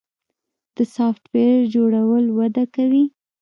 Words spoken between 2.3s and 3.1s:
وده کوي